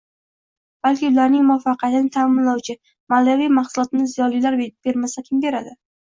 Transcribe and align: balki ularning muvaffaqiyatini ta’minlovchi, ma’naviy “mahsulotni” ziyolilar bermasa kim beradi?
balki 0.85 1.07
ularning 1.09 1.41
muvaffaqiyatini 1.49 2.09
ta’minlovchi, 2.15 2.75
ma’naviy 3.15 3.51
“mahsulotni” 3.57 4.07
ziyolilar 4.15 4.57
bermasa 4.63 5.25
kim 5.29 5.45
beradi? 5.45 5.75